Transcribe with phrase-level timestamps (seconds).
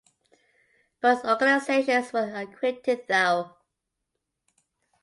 [0.99, 3.55] Both organizations were acquitted, though.